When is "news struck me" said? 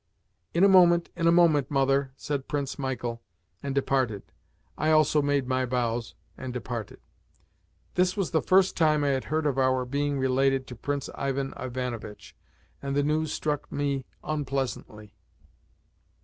13.03-14.07